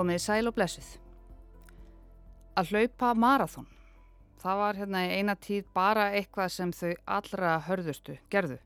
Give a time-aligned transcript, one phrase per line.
[0.00, 0.86] Komiði sæl og blessuð.
[2.56, 3.66] Að hlaupa marathón.
[4.40, 8.56] Það var hérna í eina tíð bara eitthvað sem þau allra hörðustu gerðu.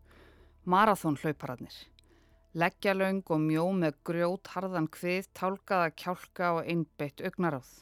[0.63, 1.75] Marathón hlaupararnir.
[2.55, 7.73] Leggjalöng og mjó með grjót harðan hvið, tálkaða kjálka og einbeitt augnaráð.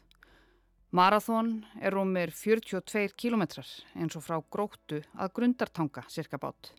[0.96, 6.73] Marathón er rúmir 42 kilometrar eins og frá gróttu að grundartanga cirka bát.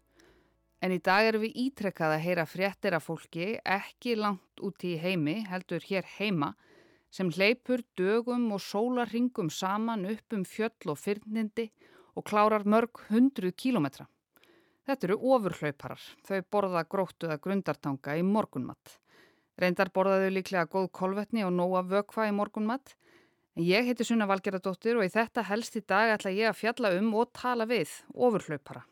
[0.84, 4.98] En í dag erum við ítrekkað að heyra fréttir af fólki ekki langt út í
[5.00, 6.50] heimi, heldur hér heima,
[7.08, 11.70] sem hleypur dögum og sólarringum saman upp um fjöll og fyrnindi
[12.20, 14.09] og klárar mörg hundruð kílometra.
[14.84, 18.98] Þetta eru ofurhlauparar, þau borða gróttuða grundartanga í morgunmatt.
[19.56, 22.98] Reyndar borðaðu líklega góð kolvetni og nóa vökva í morgunmatt.
[23.56, 26.97] En ég heiti Sunna Valgeradóttir og í þetta helst í dag ætla ég að fjalla
[26.97, 28.84] um og tala við ofurhlaupara.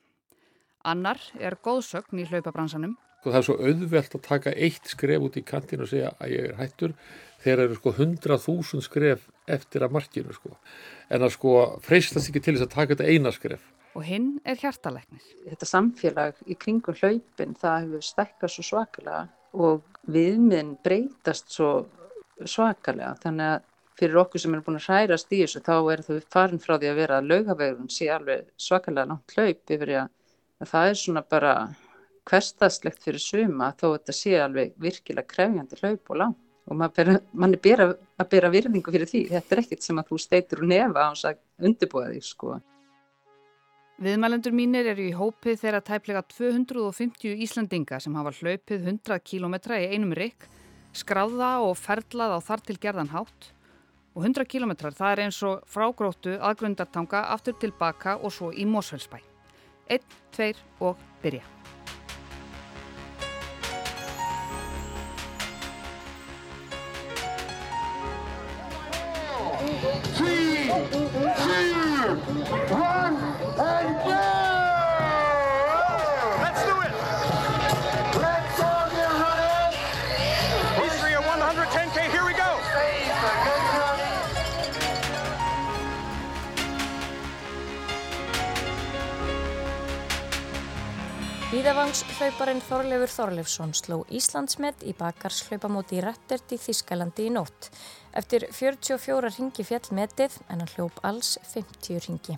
[0.87, 2.95] Annar er góðsögn í hlaupabransanum.
[3.21, 6.31] Sko, það er svo auðvelt að taka eitt skref út í kantinu og segja að
[6.33, 6.95] ég er hættur
[7.43, 10.55] þegar eru sko 100.000 skref eftir að markinu sko.
[11.13, 11.53] En að sko
[11.85, 13.67] freistast ekki til þess að taka þetta eina skref.
[13.93, 15.25] Og hinn er hjartalegnir.
[15.51, 21.73] Þetta samfélag í kringum hlaupin það hefur stekkað svo svakalega og viðminn breytast svo
[22.41, 23.17] svakalega.
[23.21, 23.67] Þannig að
[24.01, 26.89] fyrir okkur sem er búin að hrærast í þessu þá er þau farin frá því
[26.89, 30.09] að vera að laugavegurinn sé alveg svakalega langt hlaup yfir að
[30.69, 31.55] það er svona bara
[32.29, 36.39] hverstaslegt fyrir suma þó þetta sé alveg virkilega krefjandi hlaup og lang
[36.71, 37.87] og mann er bera,
[38.19, 39.23] að bera virðingu fyrir því.
[39.31, 42.59] Þetta er ekkert sem að þú steitur og nefa á að undirbúa þig sko.
[44.01, 49.89] Viðmælendur mínir eru í hópið þeirra tæplega 250 Íslandinga sem hafa hlaupið 100 km í
[49.93, 50.47] einum rikk,
[50.97, 53.51] skráða og ferlað á þar til gerðan hátt.
[54.15, 59.30] Og 100 km það er eins og frágróttu aðgrundartanga aftur tilbaka og svo í Mósfellsbæ.
[59.91, 59.99] 1,
[60.31, 61.41] 2 og byrja.
[70.15, 71.71] Three, two,
[72.71, 72.90] one,
[91.51, 97.67] Víðavangshlauparinn Þorleifur Þorleifsson sló Íslandsmet í bakarslaupamóti í Rættert í Þískalandi í nótt.
[98.15, 102.37] Eftir 44 ringi fjallmetið en hann hljóp alls 50 ringi.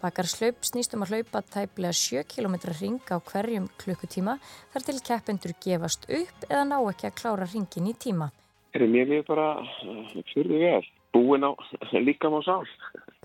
[0.00, 4.38] Bakarslaup snýstum að hlaupa tæplega 7 km ring á hverjum klukkutíma
[4.72, 8.30] þar til keppendur gefast upp eða ná ekki að klára ringin í tíma.
[8.72, 10.80] Er mér við bara uh, fyrir vel,
[11.12, 11.52] búin á
[12.08, 12.64] líka má sál.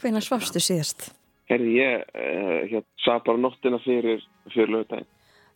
[0.04, 1.08] Hvenar svafstu síðast?
[1.48, 5.08] Herði ég, uh, hér sað bara nóttina fyrir, fyrir lögdægin.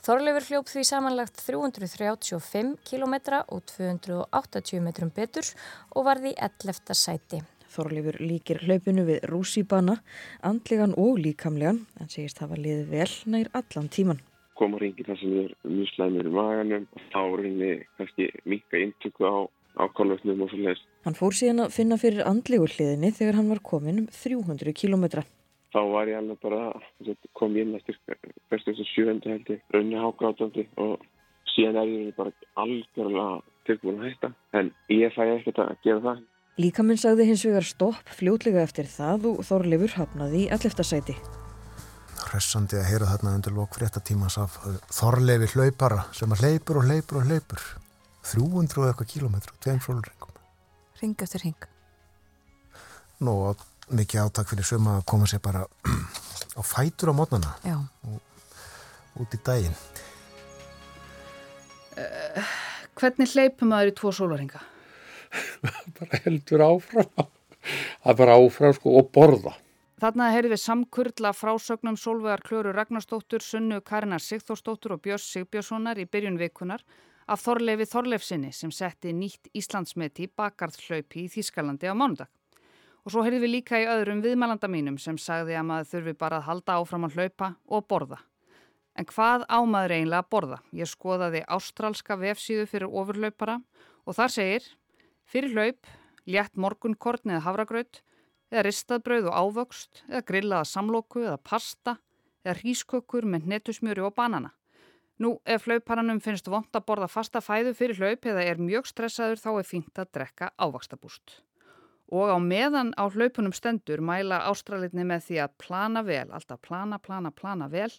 [0.03, 3.15] Þorleifur hljóp því samanlagt 335 km
[3.47, 5.47] og 280 metrum betur
[5.95, 6.93] og varði 11.
[6.93, 7.41] sæti.
[7.71, 9.97] Þorleifur líkir hlaupinu við rúsíbana,
[10.45, 14.21] andlegan og líkamlegan, en segist hafa liðið vel nær allan tíman.
[14.55, 19.27] Koma ringir þar sem er mjög slæmur í maganum og þá rinni kannski mikka intöku
[19.27, 19.35] á
[19.75, 20.85] ákvæmlega og svo leiðist.
[21.03, 25.25] Hann fór síðan að finna fyrir andlegu hliðinni þegar hann var komin um 300 kilometra
[25.75, 26.61] þá var ég alveg bara
[27.35, 27.97] kom ég inn eftir
[28.49, 31.03] fyrst þessu sjööndu heldur raunni hákátandi og
[31.51, 32.31] síðan er ég bara
[32.63, 36.21] algjörlega tilbúin að hætta en ég fæ ekkert að gera það.
[36.61, 41.17] Líkaminn sagði hins vegar stopp fljótlega eftir það og Þorleifur hafnaði alleftasæti
[42.25, 44.55] Hressandi að heyra þarna undir lokfréttatímas af
[44.95, 47.65] Þorleifi hlaupara sem að hlaupur og hlaupur og hlaupur
[48.25, 50.31] 300 eitthvað kílometru, tveim frólurringum
[51.01, 51.67] Ring eftir ring
[53.23, 53.61] Nú að
[53.93, 55.65] mikið átak fyrir suma að koma sér bara
[56.59, 57.55] á fætur á mótnana
[58.05, 59.75] og út í daginn.
[61.95, 62.55] Uh,
[62.95, 64.61] Hvernig hleypum maður í tvo sólaringa?
[65.99, 67.29] bara heldur áfram.
[68.05, 69.55] Er bara áfram sko og borða.
[69.99, 76.07] Þarna heyrðum við samkurla frásögnum Solvegar Klöru Ragnarstóttur, Sunnu Karinar Sigþórsdóttur og Björns Sigbjörnssonar í
[76.07, 76.83] byrjun vikunar
[77.31, 82.31] af Þorleifi Þorleifsinni sem setti nýtt Íslandsmeti í bakarðhlaupi í Þískalandi á mánudag.
[83.05, 86.39] Og svo heyrðum við líka í öðrum viðmælanda mínum sem sagði að maður þurfi bara
[86.39, 88.17] að halda áfram að hlaupa og borða.
[88.97, 90.57] En hvað ámaður eiginlega að borða?
[90.73, 93.59] Ég skoðaði ástrálska vefsíðu fyrir ofurlaupara
[94.09, 94.67] og þar segir
[95.29, 95.93] fyrir hlaup,
[96.25, 98.01] létt morgunkorn eða havragraut,
[98.49, 101.99] eða ristaðbröð og ávöxt, eða grillaða samlóku eða pasta,
[102.41, 104.55] eða hrískökur með netusmjöru og banana.
[105.21, 109.43] Nú, ef hlauparanum finnst vond að borða fasta fæðu fyrir hlaup eða er mjög stressaður
[109.45, 111.43] þá er fínt að drekka ávakstabúst
[112.13, 116.99] og á meðan á hlaupunum stendur mæla ástralitni með því að plana vel, alltaf plana,
[117.01, 117.89] plana, plana vel,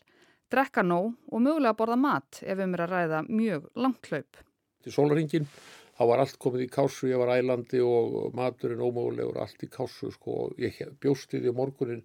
[0.52, 4.42] drekka nóg og mögulega borða mat ef við mér að ræða mjög langt hlaup.
[4.86, 5.48] Til sólaringin
[5.96, 10.12] þá var allt komið í kásu, ég var ælandi og maturinn ómögulegur, allt í kásu
[10.14, 12.04] sko og ég bjósti því morgunin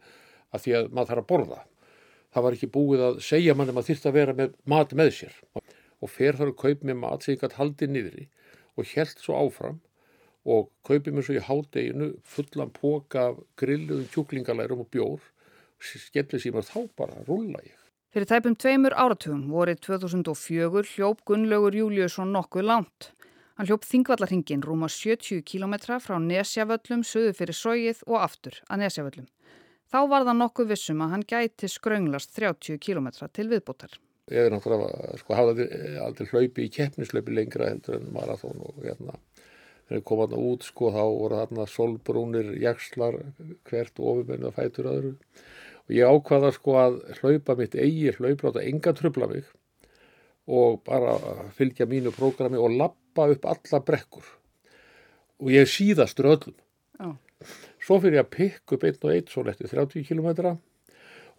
[0.51, 1.61] að því að maður þarf að borða.
[2.31, 5.37] Það var ekki búið að segja manni maður þyrst að vera með mat með sér
[6.01, 8.27] og fer þar að kaupa með mat sem ég gæti haldið niðri
[8.79, 9.81] og held svo áfram
[10.45, 15.21] og kaupið mér svo í hádeginu fullan póka af grilluðum kjúklingalærum og bjór
[15.81, 17.77] skellið síma þá bara rulla ég.
[18.11, 23.11] Fyrir tæpum tveimur áratugum vorið 2004 hljóp Gunnlaugur Júliusson nokkuð langt.
[23.55, 29.27] Hann hljóp Þingvallarhingin rúma 70 km frá Nesjavöllum, söðu fyrir sóið og aftur að Nesjavöllum.
[29.91, 33.95] Þá var það nokkuð vissum að hann gæti skrönglast 30 km til viðbútar.
[34.31, 35.65] Ég er náttúrulega, sko, hafði
[35.99, 39.17] aldrei hlaupi í keppnislaupi lengra heldur en marathón og hérna,
[39.91, 43.17] þegar ég kom aðna út, sko, þá voru þarna solbrúnir jakslar
[43.67, 45.11] hvert ofumennu að fætur öðru.
[45.89, 49.49] Og ég ákvaða, sko, að hlaupa mitt eigi hlaup, láta enga tröfla mig
[50.51, 51.17] og bara
[51.57, 54.25] fylgja mínu prógrami og lappa upp alla brekkur.
[55.43, 56.55] Og ég síðastur öllum.
[57.01, 57.15] Oh.
[57.81, 60.27] svo fyrir ég að pikka upp einn og einn svo letið 30 km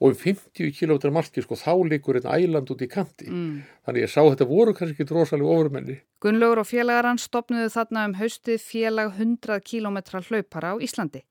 [0.03, 3.29] og um 50 km marki sko þá likur einn æland út í kanti.
[3.31, 3.63] Mm.
[3.87, 6.01] þannig ég sá þetta voru kannski ekki drosalega ofurmenni.
[6.23, 11.23] Gunnlaugur og félagar hann stopnuðu þarna um haustið félag 100 km hlaupara á Íslandi.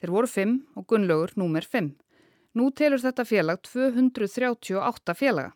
[0.00, 1.92] Þeir voru 5 og Gunnlaugur númer 5
[2.54, 5.54] Nú telur þetta félag 238 félaga.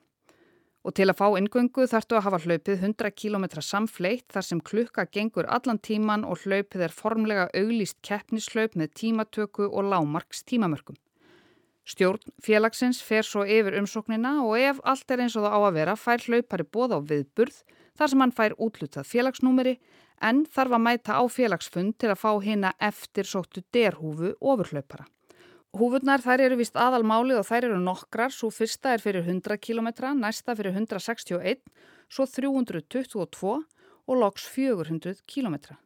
[0.82, 5.04] Og til að fá ingöngu þartu að hafa hlaupið 100 km samfleitt þar sem klukka
[5.06, 10.98] gengur allan tíman og hlaupið er formlega auglýst keppnislaup með tímatöku og lámarks tímamörkum.
[11.88, 15.76] Stjórn félagsins fer svo yfir umsóknina og ef allt er eins og það á að
[15.78, 17.62] vera fær hlaupari bóð á viðburð
[17.96, 19.78] þar sem hann fær útlutað félagsnúmeri
[20.28, 25.06] en þarf að mæta á félagsfund til að fá hina eftir sóttu derhúfu ofurhlaupara.
[25.78, 29.88] Húfurnar þær eru vist aðalmálið og þær eru nokkrar, svo fyrsta er fyrir 100 km,
[30.16, 31.60] næsta fyrir 161,
[32.08, 33.54] svo 322
[34.08, 35.76] og loks 400 km.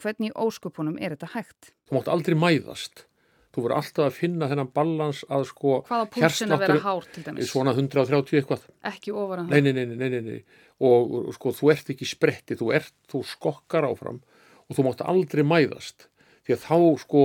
[0.00, 1.72] Hvernig óskupunum er þetta hægt?
[1.90, 3.04] Þú mátt aldrei mæðast.
[3.50, 5.76] Þú verður alltaf að finna þennan ballans að sko...
[5.88, 7.50] Hvaða púlsin að vera hár til dæmis?
[7.50, 8.68] Svona 130 eitthvað.
[8.92, 9.56] Ekki ofar en það?
[9.56, 10.60] Nei, nei, nei, nei, nei, nei.
[10.86, 14.22] Og, og sko þú ert ekki spretti, þú ert, þú skokkar áfram
[14.70, 16.06] og þú mátt aldrei mæðast.
[16.46, 17.24] Því að þá sko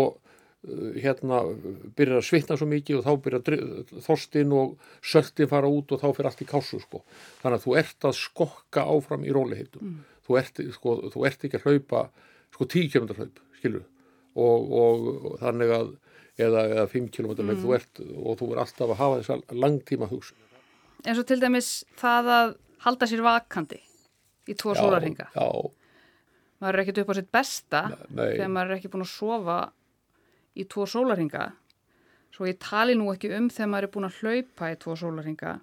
[0.65, 1.41] Eh, hérna
[1.97, 3.65] byrjar að svitna svo mikið og þá byrjar
[4.05, 4.75] þorstin og
[5.05, 7.01] söltin fara út og þá fyrir allt í kásu sko.
[7.41, 9.83] Þannig að þú ert að skokka áfram í róliheitum.
[9.83, 9.99] Mm.
[10.25, 10.39] Þú,
[10.73, 12.01] sko, þú ert ekki að hlaupa
[12.55, 13.83] sko 10 km hlaup, skilur
[14.35, 15.91] og, og, og þannig að
[16.37, 17.55] eða, eða 5 km mm.
[17.63, 20.37] þú ert og þú er alltaf að hafa þess langtíma hugsun.
[21.05, 22.53] En svo til dæmis það að
[22.85, 23.81] halda sér vakandi
[24.49, 25.29] í tvo sólarhinga.
[25.33, 25.47] Já.
[26.61, 28.35] Maður er ekkert upp á sitt besta Nei.
[28.37, 29.59] þegar maður er ekki búin að sofa
[30.55, 31.49] í tvo sólarhinga
[32.35, 35.55] svo ég tali nú ekki um þegar maður er búin að hlaupa í tvo sólarhinga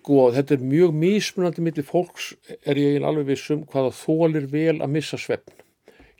[0.00, 2.30] Sko þetta er mjög mismunandi millir fólks
[2.64, 5.58] er ég alveg vissum hvaða þólir vel að missa svefn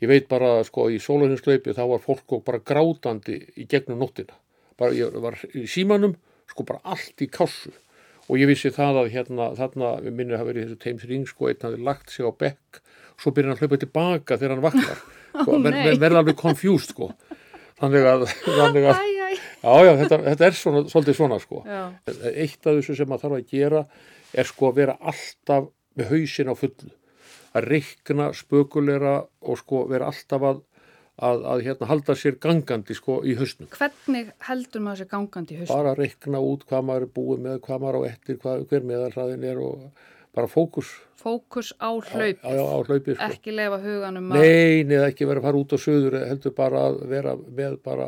[0.01, 4.35] ég veit bara sko í sólarhinslaupi þá var fólk bara grátandi í gegnum nóttina.
[4.79, 6.15] Bara ég var í símanum
[6.49, 7.71] sko bara allt í kásu
[8.27, 11.49] og ég vissi það að hérna þarna minnir að vera í þessu Thames Ring sko
[11.51, 12.81] einn hafði lagt sig á bekk
[13.21, 15.01] svo byrjar hann að hlaupa tilbaka þegar hann vaknar.
[15.31, 17.05] Sko, oh, ver, verða alveg confused sko.
[17.79, 19.35] Þannig að, þannig að æ, æ.
[19.61, 21.61] Já, já, þetta, þetta er svona, svolítið svona sko.
[21.63, 21.83] Já.
[22.33, 23.83] eitt af þessu sem maður þarf að gera
[24.41, 26.91] er sko að vera alltaf með hausin á fullu
[27.57, 30.61] að reikna, spökulera og sko vera alltaf að,
[31.19, 33.69] að, að hérna, halda sér gangandi sko í hausnum.
[33.75, 35.75] Hvernig heldur maður sér gangandi í hausnum?
[35.75, 38.89] Bara að reikna út hvað maður er búið með, hvað maður á ettir, hvað, hver
[38.93, 40.91] meðalhraðin er og bara fókus
[41.21, 43.29] fókus á hlaup á, á, á hlaupi, sko.
[43.29, 46.85] ekki lefa huganum að nei, neða ekki vera að fara út á söður heldur bara
[46.89, 48.07] að vera með bara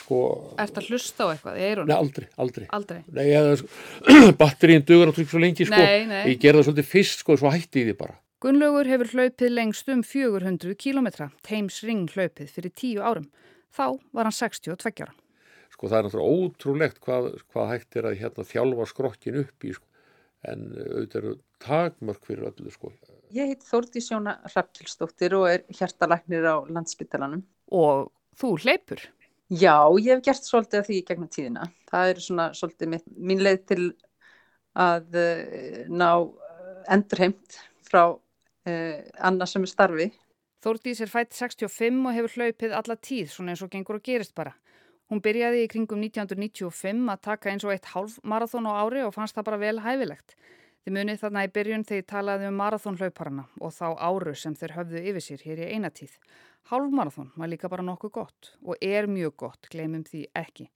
[0.00, 0.20] sko
[0.56, 1.60] Er þetta hlusta á eitthvað?
[1.60, 3.00] Nei, aldrei, aldrei, aldrei.
[3.12, 6.24] Nei, eða, batterín dugur trygg svo lengi sko nei, nei.
[6.32, 10.00] ég gerða svolítið fyrst sko, svo hætti ég því bara Gunnlaugur hefur hlaupið lengst um
[10.06, 11.10] 400 km
[11.44, 13.26] Thames Ring hlaupið fyrir 10 árum
[13.68, 15.12] þá var hann 62 ára
[15.70, 19.74] Sko það er náttúrulega ótrúlegt hvað, hvað hægt er að hérna, þjálfa skrokkin upp í
[19.76, 19.86] sko
[20.48, 22.92] en auðvitað eru takmörk fyrir öllu sko.
[23.36, 27.42] Ég heit Þórti Sjóna Rapptilsdóttir og er hjertalæknir á landsbytalanum.
[27.76, 28.08] Og
[28.40, 29.02] þú hleypur?
[29.50, 31.68] Já, ég hef gert svolítið af því gegnum tíðina.
[31.90, 33.82] Það er svona svolítið mitt, mín leið til
[34.80, 36.10] að uh, ná
[36.90, 38.04] endurheimt frá
[39.18, 40.08] annars sem er starfi.
[40.60, 44.34] Þórtís er fætt 65 og hefur hlaupið alla tíð, svona eins og gengur og gerist
[44.36, 44.52] bara.
[45.10, 49.14] Hún byrjaði í kringum 1995 að taka eins og eitt hálf marathón á ári og
[49.16, 50.36] fannst það bara vel hæfilegt.
[50.84, 55.02] Þið munið þarna í byrjun þegar talaði um marathónhlauparana og þá áru sem þeir höfðu
[55.10, 56.14] yfir sér hér í einatíð.
[56.70, 60.70] Hálf marathón var líka bara nokkuð gott og er mjög gott, glemum því ekki.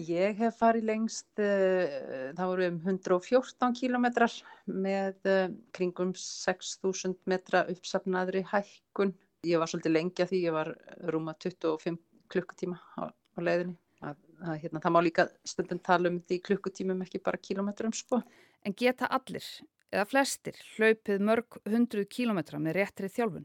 [0.00, 4.32] Ég hef farið lengst, uh, það voru um 114 kílometrar
[4.64, 9.12] með uh, kringum 6.000 metra uppsafnaðri hækkun.
[9.48, 10.70] Ég var svolítið lengja því ég var
[11.12, 11.98] rúma 25
[12.32, 13.76] klukkutíma á, á leiðinni.
[14.00, 18.22] Að, að, hérna, það má líka stundum tala um því klukkutímum ekki bara kílometrum sko.
[18.64, 19.44] En geta allir,
[19.92, 23.44] eða flestir, hlaupið mörg hundruð kílometra með réttri þjálfun?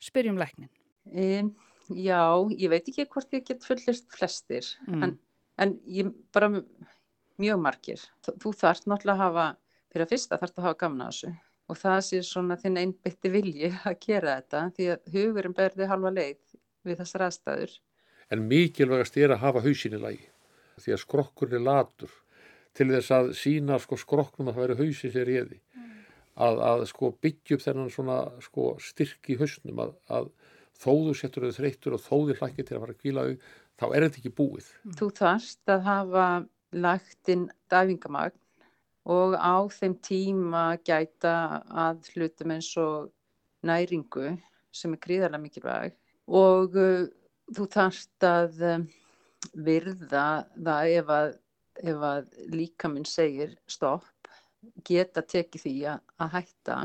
[0.00, 0.70] Spyrjum læknin.
[1.10, 1.50] Um,
[1.90, 2.22] já,
[2.54, 5.02] ég veit ekki hvort ég get fullist flestir, mm.
[5.02, 5.16] en
[5.60, 6.50] en ég bara
[7.40, 8.02] mjög margir.
[8.24, 9.46] Þú þarft náttúrulega að hafa,
[9.92, 11.32] fyrir að fyrsta þarft að hafa gamna þessu
[11.70, 16.12] og það sé svona þinn einbytti vilji að gera þetta því að hugurinn berði halva
[16.16, 17.76] leið við þessar aðstæður.
[18.30, 20.26] En mikilvægast er að hafa hausin í lagi
[20.80, 22.12] því að skrokkur er latur
[22.76, 25.58] til þess að sína sko skrokknum að það veri hausin sér í eði.
[25.74, 25.88] Mm.
[26.46, 30.30] Að, að sko byggja upp þennan svona sko styrk í hausnum að, að
[30.80, 33.34] þóðu settur þau þreytur og þóði hlakki til að fara að kvíla þau
[33.80, 34.68] þá er þetta ekki búið.
[34.98, 36.26] Þú þarft að hafa
[36.84, 38.36] lagt inn dæfingamagn
[39.10, 41.34] og á þeim tíma gæta
[41.72, 43.10] að hlutum eins og
[43.66, 44.36] næringu
[44.72, 45.96] sem er gríðarlega mikilvæg
[46.30, 47.08] og uh,
[47.56, 48.86] þú þarft að um,
[49.66, 51.30] virða það ef að,
[51.80, 54.30] ef að líkaminn segir stopp,
[54.86, 56.78] geta tekið því að, að hætta.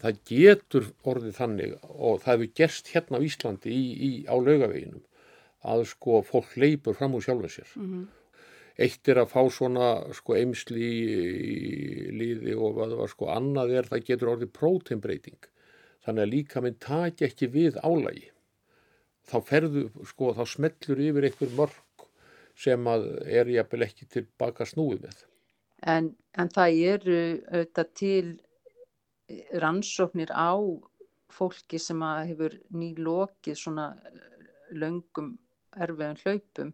[0.00, 5.02] Það getur orðið þannig og það hefur gerst hérna á Íslandi í, í, á laugaveginum
[5.62, 7.68] að sko fólk leipur fram úr sjálfum sér.
[7.76, 8.06] Mm -hmm.
[8.82, 13.74] Eitt er að fá svona sko eimsli í líði og hvað það var sko annað
[13.78, 15.40] er það getur orðið próteinbreyting.
[16.02, 18.30] Þannig að líka minn taki ekki við álægi.
[19.28, 22.06] Þá ferðu sko þá smellur yfir einhver mörg
[22.58, 25.20] sem að er jafnvel ekki tilbaka snúið með.
[25.82, 27.20] En, en það eru
[27.50, 28.26] auðvitað til
[29.62, 30.52] rannsóknir á
[31.32, 33.92] fólki sem hefur nýlokið svona
[34.72, 35.36] löngum
[35.72, 36.72] erfiðum hlaupum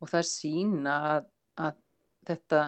[0.00, 1.78] og það sína að, að
[2.28, 2.60] þetta,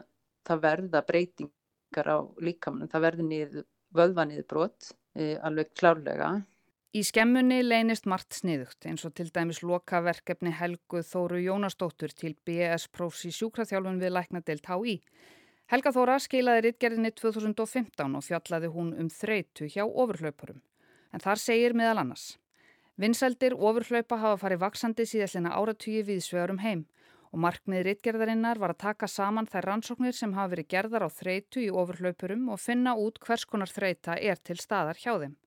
[0.48, 6.32] það verða breytingar á líkamann, það verður niður, vöðvanniður brot, e, alveg klárlega.
[6.92, 12.90] Í skemmunni leynist margt sniðugt eins og til dæmis lokaverkefni Helgu Þóru Jónastóttur til BS
[12.92, 14.98] prófs í sjúkraþjálfun við læknadelt HÍ.
[15.72, 20.58] Helga Þóra skilaði rittgerðinni 2015 og fjallaði hún um þreytu hjá ofurhlaupurum.
[21.16, 22.24] En þar segir meðal annars
[23.00, 26.82] Vinsældir ofurhlaupa hafa farið vaksandi síðallina áratugji viðsvegarum heim
[27.30, 31.64] og markmið rittgerðarinnar var að taka saman þær rannsóknir sem hafa verið gerðar á þreytu
[31.64, 35.38] í ofurhlaupurum og finna út hvers konar þreyta er til staðar hjá þeim.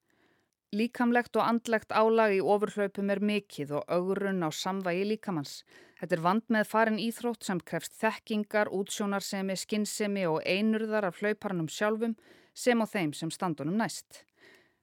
[0.74, 5.60] Líkamlegt og andlegt álag í ofurhlaupum er mikill og augurun á samvægi líkamanns.
[6.06, 11.66] Þetta er vand með farin íþrótt sem krefst þekkingar, útsjónarsemi, skinnsemi og einurðar af hlauparnum
[11.66, 12.12] sjálfum
[12.54, 14.20] sem á þeim sem standunum næst.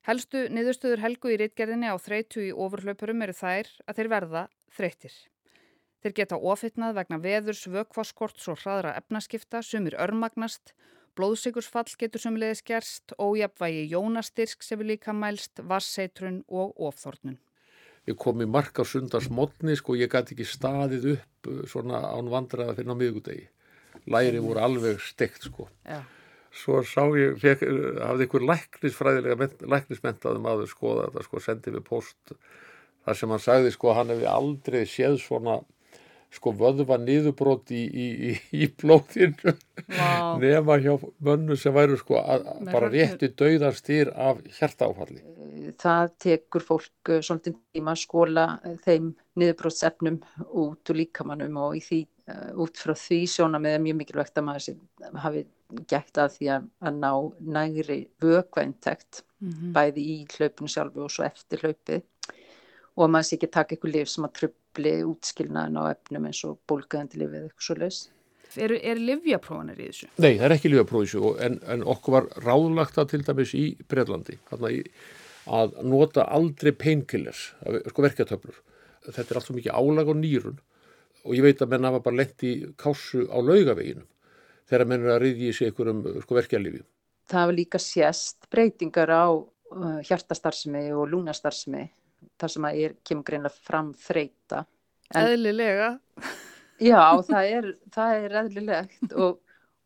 [0.02, 4.42] Helstu niðurstöður helgu í rítgerðinni á þreytu í ofurhlaupurum eru þær að þeir verða
[4.74, 5.14] þreytir.
[6.02, 10.74] Þeir geta ofittnað vegna veðurs, vökkvaskorts og hraðra efnaskipta, sumir örmagnast,
[11.14, 17.38] blóðsikursfall getur sumleðis gerst, ójapvægi jónastyrk sem við líka mælst, vasseitrun og ofþórnun.
[18.10, 22.74] Ég kom í marka sundarsmotni, sko, ég gæti ekki staðið upp uh, svona án vandraða
[22.78, 23.46] fyrir á miðgudegi.
[24.10, 25.68] Læri voru alveg stekt, sko.
[25.86, 26.02] Já
[26.52, 27.62] svo sá ég, fek,
[28.04, 32.34] hafði einhver læknisfræðilega læknismentaðum aður skoða þetta sko, sendið við post
[33.06, 35.60] þar sem hann sagði sko, hann hefði aldrei séð svona
[36.32, 40.38] sko vöðva niðurbrót í, í, í, í blóðinu wow.
[40.40, 40.94] nema hjá
[41.24, 45.20] mönnu sem væru sko að, bara rétti dauðarstýr af hjertáfalli.
[45.80, 48.46] Það tekur fólk svolítið tíma að skóla
[48.84, 50.20] þeim niðurbrótsefnum
[50.62, 52.00] út úr líkamannum og í því
[52.32, 55.44] uh, út frá því sjóna með mjög mikilvægt að maður hafi
[55.88, 57.12] gætt að því að, að ná
[57.58, 59.72] nægri vökvæntegt mm -hmm.
[59.76, 62.02] bæði í hlaupinu sjálfu og svo eftir hlaupið
[62.96, 66.42] og að maður sé ekki taka eitthvað lif sem að tröfli útskilnaðin á efnum eins
[66.48, 68.00] og bólgöðandi lifið eitthvað svo laus.
[68.52, 70.08] Er, er livjaprófanir í þessu?
[70.20, 73.54] Nei, það er ekki livjapróf í þessu en, en okkur var ráðlagt að til dæmis
[73.56, 74.36] í Breitlandi
[75.50, 77.52] að nota aldrei painkillers,
[77.90, 78.58] sko verkjartöflur.
[79.08, 80.60] Þetta er allt svo mikið álag á nýrun
[81.22, 84.06] og ég veit að menn hafa bara lett í kásu á laugaveginum
[84.70, 86.82] þegar menn er að riðja í sig einhverjum sko, verkjalífi.
[87.32, 91.84] Það var líka sérst breytingar á uh, hjartastarfsemi og lúnastarfsemi
[92.40, 94.64] þar sem að er, kemur greinlega fram þreita.
[95.12, 95.92] En, eðlilega.
[96.82, 99.40] Já, það er, það er eðlilegt og,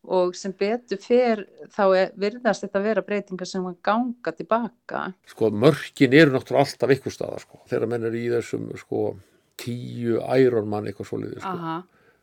[0.07, 5.03] og sem betur fyrr þá er, virðast þetta að vera breytingar sem ganga tilbaka.
[5.33, 9.03] Sko mörkin eru náttúrulega alltaf ykkur staðar sko þegar menn er í þessum sko
[9.61, 11.77] tíu æronmann eitthvað svolítið sko.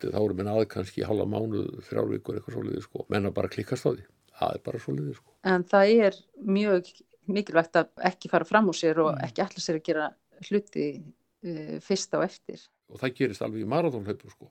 [0.03, 3.87] Þá eru menn aðeins kannski halva mánuð, þrjálfvíkur eitthvað svolítið sko, menn að bara klikkast
[3.87, 4.03] á því
[4.39, 5.33] það er bara svolítið sko.
[5.53, 6.19] En það er
[6.57, 6.89] mjög
[7.33, 9.21] mikilvægt að ekki fara fram úr sér og mm.
[9.27, 10.09] ekki allir sér að gera
[10.49, 12.65] hluti uh, fyrst á eftir.
[12.91, 14.49] Og það gerist alveg í marathónhlaupu sko,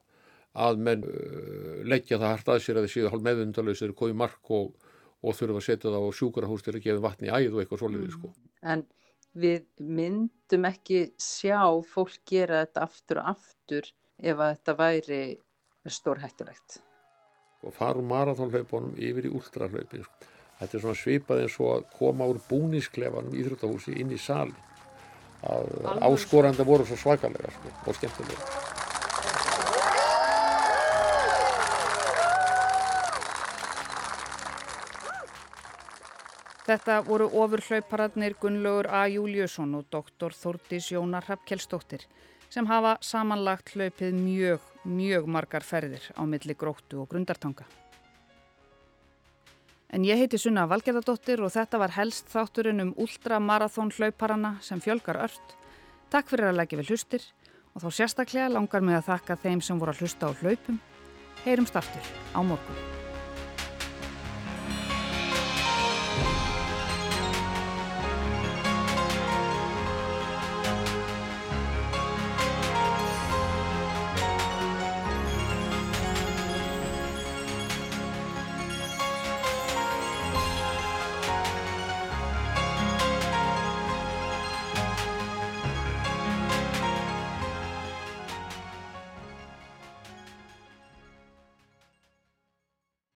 [0.53, 4.51] að menn uh, leggja það hart að sér að þeir séu hálf meðundalösir, komið mark
[4.53, 4.73] og,
[5.23, 7.83] og þurfa að setja það á sjúkarahús til að gefa vatni í æð og eitthvað
[7.83, 8.17] svolítið mm.
[8.17, 8.33] sko.
[8.73, 8.85] En
[9.33, 13.89] við myndum ekki sjá fólk gera þetta aftur og aftur
[14.21, 15.23] ef að þetta væri
[15.89, 16.77] stórhættulegt.
[17.63, 20.05] Og farum marathónhlaupunum yfir í últrahlaupin.
[20.05, 20.29] Sko.
[20.59, 24.53] Þetta er svona svipað eins og að koma úr búnisklefanum í Íþróttahúsi inn í sali.
[25.43, 28.82] Áskoranda voru svo svakalega sko, og skemmtilega.
[36.63, 39.01] Þetta voru ofurhlaupararnir Gunnlaugur A.
[39.11, 42.05] Júliusson og doktor Þórdís Jónar Rappkjellsdóttir
[42.53, 47.67] sem hafa samanlagt hlaupið mjög, mjög margar ferðir á milli gróttu og grundartanga.
[49.93, 55.19] En ég heiti Sunna Valgerðardóttir og þetta var helst þátturinn um ultramarathón hlauparana sem fjölgar
[55.27, 55.57] ört.
[56.15, 57.29] Takk fyrir að leggja við hlustir
[57.75, 60.79] og þá sérstaklega langar mig að þakka þeim sem voru að hlusta á hlaupum.
[61.43, 63.02] Heyrum startur á morgun.